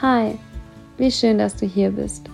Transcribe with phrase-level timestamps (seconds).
[0.00, 0.38] Hi,
[0.96, 2.30] wie schön, dass du hier bist.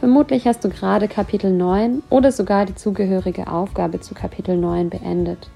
[0.00, 5.50] Vermutlich hast du gerade Kapitel 9 oder sogar die zugehörige Aufgabe zu Kapitel 9 beendet.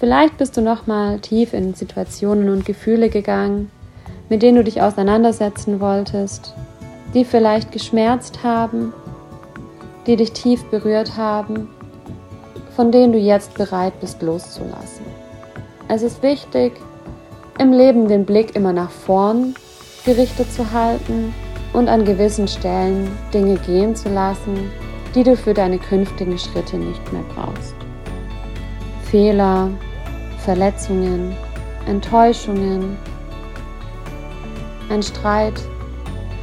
[0.00, 3.70] Vielleicht bist du nochmal tief in Situationen und Gefühle gegangen,
[4.28, 6.52] mit denen du dich auseinandersetzen wolltest,
[7.14, 8.92] die vielleicht geschmerzt haben,
[10.08, 11.68] die dich tief berührt haben,
[12.74, 15.06] von denen du jetzt bereit bist loszulassen.
[15.86, 16.72] Es ist wichtig,
[17.60, 19.54] im Leben den Blick immer nach vorn
[20.04, 21.34] gerichtet zu halten
[21.72, 24.70] und an gewissen Stellen Dinge gehen zu lassen,
[25.14, 27.74] die du für deine künftigen Schritte nicht mehr brauchst.
[29.04, 29.68] Fehler,
[30.38, 31.36] Verletzungen,
[31.86, 32.96] Enttäuschungen,
[34.90, 35.54] ein Streit,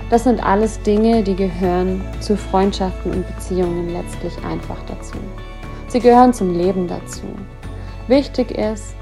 [0.10, 5.18] das sind alles Dinge, die gehören zu Freundschaften und Beziehungen letztlich einfach dazu.
[5.88, 7.26] Sie gehören zum Leben dazu.
[8.08, 8.96] Wichtig ist,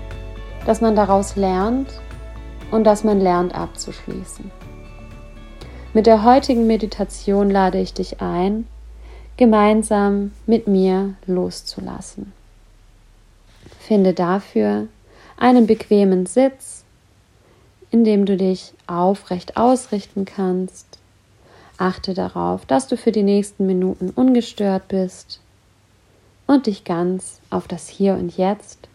[0.65, 2.01] dass man daraus lernt
[2.71, 4.51] und dass man lernt abzuschließen.
[5.93, 8.67] Mit der heutigen Meditation lade ich dich ein,
[9.37, 12.33] gemeinsam mit mir loszulassen.
[13.79, 14.87] Finde dafür
[15.37, 16.83] einen bequemen Sitz,
[17.89, 20.85] in dem du dich aufrecht ausrichten kannst.
[21.77, 25.39] Achte darauf, dass du für die nächsten Minuten ungestört bist
[26.47, 28.87] und dich ganz auf das Hier und Jetzt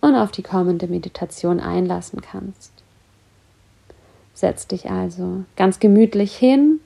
[0.00, 2.75] und auf die kommende Meditation einlassen kannst.
[4.36, 6.80] Setz dich also ganz gemütlich hin,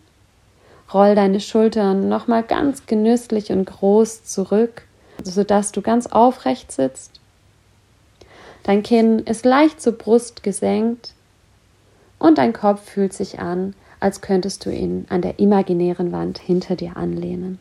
[0.95, 4.83] roll deine Schultern nochmal ganz genüsslich und groß zurück,
[5.25, 7.20] sodass du ganz aufrecht sitzt.
[8.62, 11.12] Dein Kinn ist leicht zur Brust gesenkt
[12.20, 16.77] und dein Kopf fühlt sich an, als könntest du ihn an der imaginären Wand hinter
[16.77, 17.59] dir anlehnen.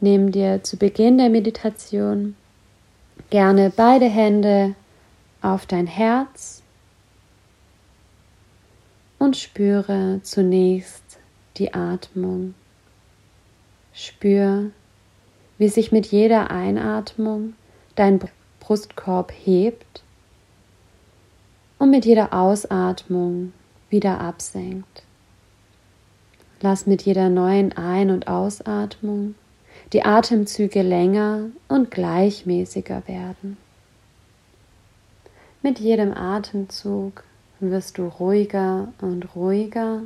[0.00, 2.36] Nimm dir zu Beginn der Meditation
[3.28, 4.74] gerne beide Hände
[5.42, 6.62] auf dein Herz
[9.20, 11.18] und spüre zunächst
[11.58, 12.54] die Atmung.
[13.92, 14.70] Spür,
[15.58, 17.52] wie sich mit jeder Einatmung
[17.96, 18.18] dein
[18.60, 20.02] Brustkorb hebt
[21.78, 23.52] und mit jeder Ausatmung
[23.90, 25.02] wieder absenkt.
[26.62, 29.34] Lass mit jeder neuen Ein- und Ausatmung
[29.92, 33.58] die Atemzüge länger und gleichmäßiger werden.
[35.62, 37.24] Mit jedem Atemzug
[37.60, 40.02] wirst du ruhiger und ruhiger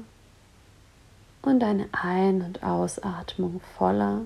[1.42, 4.22] und deine Ein- und Ausatmung voller.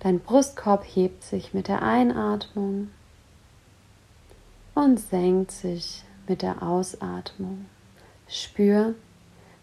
[0.00, 2.90] Dein Brustkorb hebt sich mit der Einatmung
[4.74, 7.66] und senkt sich mit der Ausatmung.
[8.26, 8.94] Spür,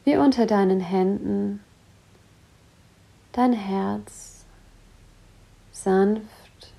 [0.04, 1.62] wie unter deinen Händen
[3.32, 4.46] dein Herz
[5.72, 6.74] sanft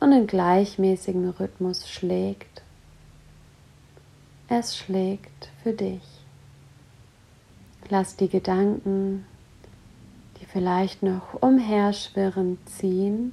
[0.00, 2.62] und in gleichmäßigem Rhythmus schlägt
[4.48, 6.02] es schlägt für dich.
[7.88, 9.26] Lass die Gedanken,
[10.40, 13.32] die vielleicht noch umherschwirren, ziehen,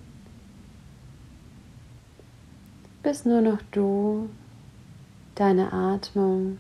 [3.01, 4.29] bis nur noch du,
[5.35, 6.59] deine Atmung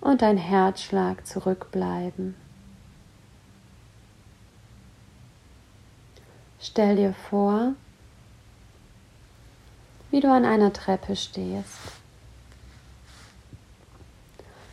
[0.00, 2.34] und dein Herzschlag zurückbleiben.
[6.60, 7.74] Stell dir vor,
[10.10, 12.01] wie du an einer Treppe stehst.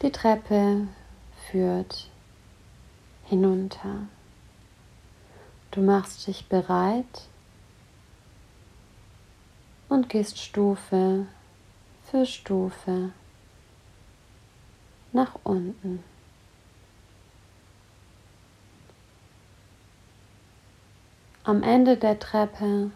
[0.02, 0.88] Die Treppe
[1.52, 2.08] führt
[3.26, 4.08] hinunter.
[5.72, 7.28] Du machst dich bereit
[9.90, 11.28] und gehst Stufe
[12.10, 13.12] für Stufe
[15.12, 16.02] nach unten.
[21.44, 22.92] Am Ende der Treppe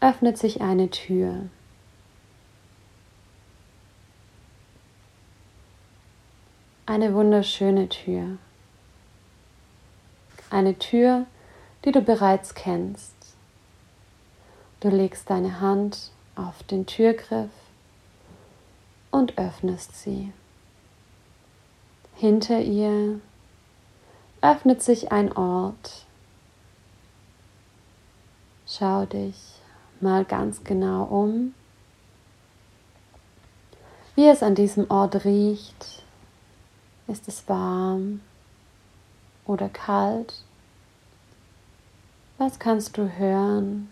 [0.00, 1.48] öffnet sich eine Tür.
[6.96, 8.38] Eine wunderschöne Tür.
[10.48, 11.26] Eine Tür,
[11.84, 13.12] die du bereits kennst.
[14.80, 17.50] Du legst deine Hand auf den Türgriff
[19.10, 20.32] und öffnest sie.
[22.14, 23.20] Hinter ihr
[24.40, 26.06] öffnet sich ein Ort.
[28.66, 29.36] Schau dich
[30.00, 31.52] mal ganz genau um,
[34.14, 36.05] wie es an diesem Ort riecht,
[37.08, 38.20] ist es warm
[39.46, 40.42] oder kalt?
[42.38, 43.88] Was kannst du hören?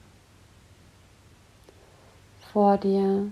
[2.53, 3.31] Vor dir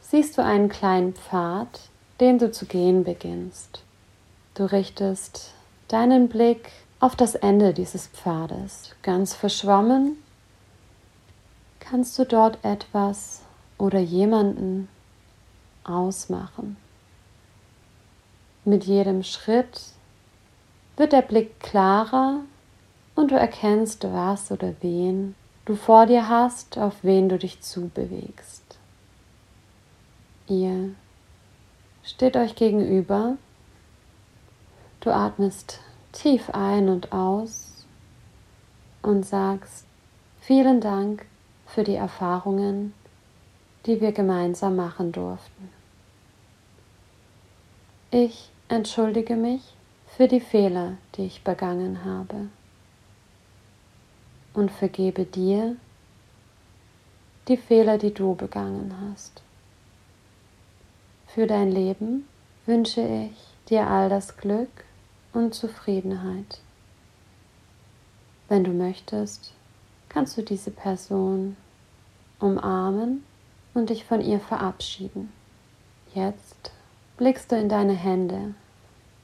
[0.00, 1.88] siehst du einen kleinen Pfad,
[2.20, 3.82] den du zu gehen beginnst.
[4.54, 5.52] Du richtest
[5.88, 6.70] deinen Blick
[7.00, 8.94] auf das Ende dieses Pfades.
[9.02, 10.16] Ganz verschwommen
[11.78, 13.42] kannst du dort etwas
[13.78, 14.88] oder jemanden
[15.82, 16.76] ausmachen.
[18.64, 19.80] Mit jedem Schritt
[20.96, 22.40] wird der Blick klarer
[23.14, 25.34] und du erkennst, was oder wen
[25.64, 28.78] du vor dir hast, auf wen du dich zubewegst.
[30.46, 30.90] Ihr
[32.02, 33.36] steht euch gegenüber.
[35.00, 35.80] Du atmest
[36.12, 37.86] tief ein und aus
[39.00, 39.86] und sagst
[40.40, 41.24] vielen Dank
[41.66, 42.92] für die Erfahrungen,
[43.86, 45.79] die wir gemeinsam machen durften.
[48.12, 49.62] Ich entschuldige mich
[50.08, 52.48] für die Fehler, die ich begangen habe
[54.52, 55.76] und vergebe dir
[57.46, 59.42] die Fehler, die du begangen hast.
[61.28, 62.26] Für dein Leben
[62.66, 64.84] wünsche ich dir all das Glück
[65.32, 66.58] und Zufriedenheit.
[68.48, 69.52] Wenn du möchtest,
[70.08, 71.56] kannst du diese Person
[72.40, 73.24] umarmen
[73.72, 75.32] und dich von ihr verabschieden.
[76.12, 76.72] Jetzt
[77.20, 78.54] blickst du in deine Hände.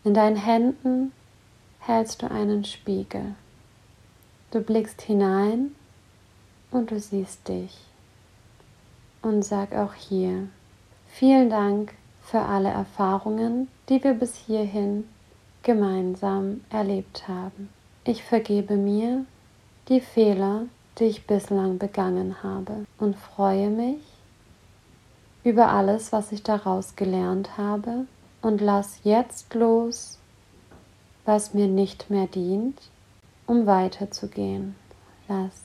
[0.04, 1.12] In deinen Händen
[1.78, 3.34] hältst du einen Spiegel.
[4.50, 5.75] Du blickst hinein
[6.70, 7.75] und du siehst dich.
[9.22, 10.46] Und sag auch hier,
[11.08, 15.08] vielen Dank für alle Erfahrungen, die wir bis hierhin
[15.62, 17.70] gemeinsam erlebt haben.
[18.04, 19.25] Ich vergebe mir
[19.88, 20.66] die Fehler,
[20.98, 24.16] die ich bislang begangen habe und freue mich
[25.46, 28.06] über alles, was ich daraus gelernt habe
[28.43, 30.19] und lass jetzt los,
[31.25, 32.81] was mir nicht mehr dient
[33.46, 34.75] um weiterzugehen.
[35.28, 35.62] Lass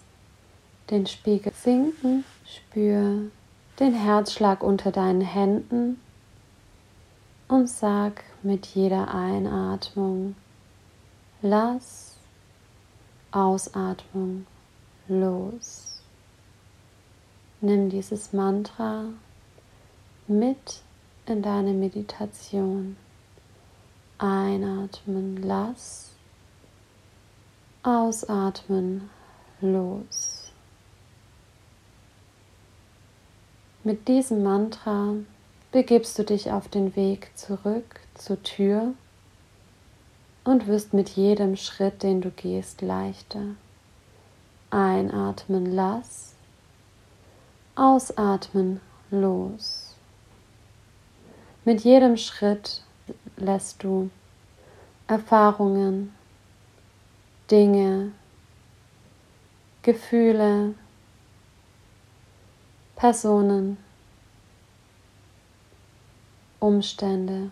[0.92, 3.32] den Spiegel sinken, spür
[3.80, 6.00] den Herzschlag unter deinen Händen
[7.48, 10.36] und sag mit jeder Einatmung,
[11.42, 12.18] lass
[13.32, 14.46] Ausatmung
[15.08, 16.04] los.
[17.62, 19.06] Nimm dieses Mantra
[20.28, 20.82] mit
[21.26, 22.98] in deine Meditation.
[24.18, 26.12] Einatmen, lass
[27.84, 29.10] Ausatmen
[29.60, 30.52] los.
[33.84, 35.16] Mit diesem Mantra
[35.72, 38.94] begibst du dich auf den Weg zurück zur Tür
[40.44, 43.56] und wirst mit jedem Schritt, den du gehst, leichter.
[44.70, 46.36] Einatmen, lass.
[47.74, 48.80] Ausatmen,
[49.10, 49.91] los.
[51.64, 52.82] Mit jedem Schritt
[53.38, 54.10] lässt du
[55.06, 56.12] Erfahrungen,
[57.52, 58.14] Dinge,
[59.84, 60.74] Gefühle,
[62.96, 63.78] Personen,
[66.60, 67.52] Umstände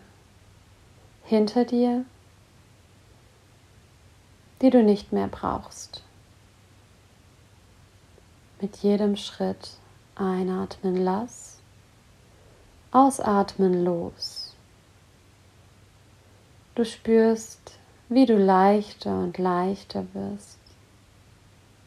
[1.23, 2.03] hinter dir,
[4.61, 6.03] die du nicht mehr brauchst.
[8.59, 9.77] Mit jedem Schritt
[10.15, 11.58] einatmen lass,
[12.91, 14.55] ausatmen los.
[16.75, 17.77] Du spürst,
[18.07, 20.57] wie du leichter und leichter wirst,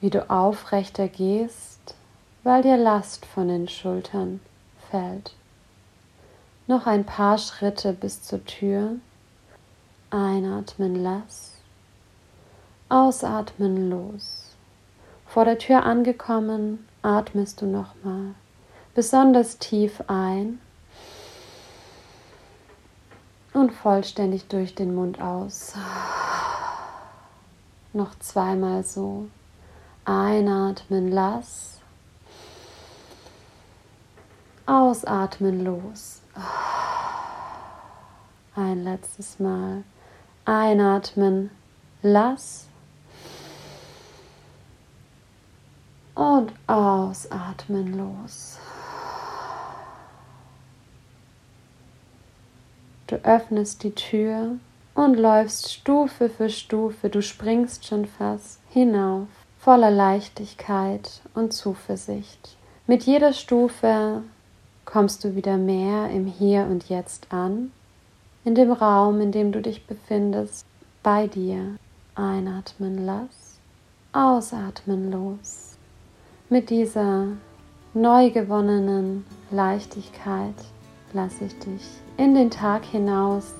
[0.00, 1.94] wie du aufrechter gehst,
[2.42, 4.40] weil dir Last von den Schultern
[4.90, 5.34] fällt.
[6.66, 8.96] Noch ein paar Schritte bis zur Tür.
[10.10, 11.54] Einatmen lass,
[12.88, 14.54] ausatmen los.
[15.26, 18.34] Vor der Tür angekommen, atmest du nochmal
[18.94, 20.60] besonders tief ein
[23.52, 25.74] und vollständig durch den Mund aus.
[27.92, 29.28] Noch zweimal so.
[30.04, 31.80] Einatmen, lass.
[34.66, 36.22] Ausatmen, los.
[38.54, 39.84] Ein letztes Mal.
[40.44, 41.50] Einatmen,
[42.02, 42.66] lass.
[46.14, 48.58] Und ausatmen, los.
[53.12, 54.52] Du öffnest die Tür
[54.94, 59.28] und läufst Stufe für Stufe, du springst schon fast hinauf,
[59.58, 62.56] voller Leichtigkeit und Zuversicht.
[62.86, 64.22] Mit jeder Stufe
[64.86, 67.70] kommst du wieder mehr im Hier und Jetzt an,
[68.46, 70.64] in dem Raum, in dem du dich befindest,
[71.02, 71.76] bei dir.
[72.14, 73.58] Einatmen lass,
[74.14, 75.76] ausatmen los.
[76.48, 77.26] Mit dieser
[77.92, 80.54] neu gewonnenen Leichtigkeit
[81.12, 83.54] lasse ich dich in den Tag hinaus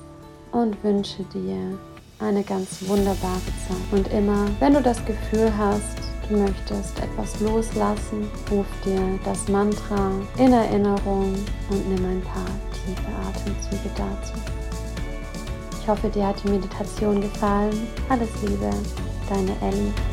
[0.51, 1.77] und wünsche dir
[2.19, 3.91] eine ganz wunderbare Zeit.
[3.91, 5.97] Und immer, wenn du das Gefühl hast,
[6.29, 11.33] du möchtest etwas loslassen, ruf dir das Mantra in Erinnerung
[11.69, 14.33] und nimm ein paar tiefe Atemzüge dazu.
[15.81, 17.87] Ich hoffe, dir hat die Meditation gefallen.
[18.07, 18.69] Alles Liebe,
[19.29, 20.12] deine Ellie.